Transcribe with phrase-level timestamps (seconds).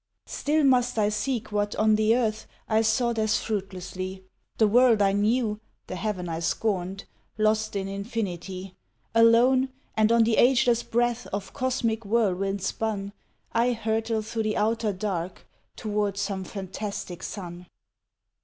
[0.25, 4.23] Still must I seek what on the earth I sought as fruitlessly
[4.57, 7.03] The world I knew, the heaven I scorned
[7.37, 8.73] Lost in infinity:
[9.13, 13.13] Alone, and on the ageless breath Of cosmic whirlwinds spun,
[13.51, 15.45] I hurtle through the outer dark
[15.75, 17.67] Toward some fantastic sun!